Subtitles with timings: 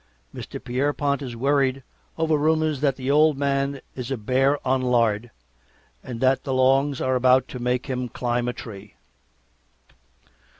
[0.33, 0.59] Mr.
[0.59, 1.83] Pierrepont is worried
[2.17, 5.29] over rumors that the old man is a bear on lard,
[6.03, 8.95] and that the longs are about to make him climb a tree.